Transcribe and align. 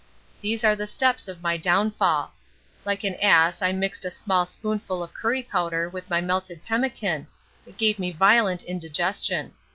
These 0.41 0.63
are 0.63 0.75
the 0.75 0.87
steps 0.87 1.27
of 1.27 1.43
my 1.43 1.57
downfall. 1.57 2.31
Like 2.85 3.03
an 3.03 3.17
ass 3.21 3.61
I 3.61 3.71
mixed 3.71 4.03
a 4.03 4.09
small 4.09 4.47
spoonful 4.47 5.03
of 5.03 5.13
curry 5.13 5.43
powder 5.43 5.87
with 5.89 6.09
my 6.09 6.21
melted 6.21 6.65
pemmican 6.65 7.27
it 7.67 7.77
gave 7.77 7.99
me 7.99 8.11
violent 8.11 8.63
indigestion. 8.63 9.53